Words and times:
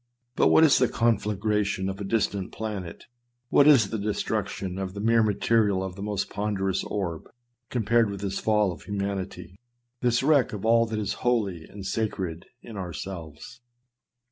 But 0.35 0.47
what 0.47 0.63
is 0.63 0.79
the 0.79 0.87
conflagration 0.89 1.87
of 1.87 2.01
a 2.01 2.03
distant 2.03 2.51
planet, 2.51 3.03
what 3.49 3.67
is 3.67 3.91
the 3.91 3.99
destruction 3.99 4.79
of 4.79 4.95
the 4.95 4.99
mere 4.99 5.21
material 5.21 5.83
of 5.83 5.95
the 5.95 6.01
most 6.01 6.27
ponderous 6.27 6.83
orb, 6.83 7.25
compared 7.69 8.09
with 8.09 8.21
this 8.21 8.39
fall 8.39 8.71
of 8.71 8.81
humanity, 8.81 9.59
this 10.01 10.23
wreck 10.23 10.53
of 10.53 10.65
all 10.65 10.87
that 10.87 10.97
is 10.97 11.13
holy 11.21 11.65
and 11.65 11.85
sacred 11.85 12.47
in 12.63 12.77
ourselves? 12.77 13.61